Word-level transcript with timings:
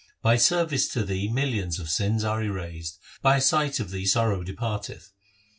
By 0.23 0.35
service 0.37 0.87
to 0.93 1.03
Thee 1.03 1.29
millions 1.31 1.77
of 1.77 1.91
sins 1.91 2.23
are 2.23 2.41
erased; 2.41 2.97
by 3.21 3.37
a 3.37 3.41
sight 3.41 3.79
of 3.79 3.91
Thee 3.91 4.07
sorrow 4.07 4.41
departeth. 4.41 5.11